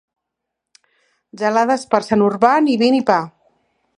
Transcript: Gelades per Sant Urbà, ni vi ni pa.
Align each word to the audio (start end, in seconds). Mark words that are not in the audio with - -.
Gelades 1.41 1.85
per 1.93 2.01
Sant 2.09 2.25
Urbà, 2.31 2.57
ni 2.69 2.81
vi 2.85 2.93
ni 2.97 3.05
pa. 3.13 3.21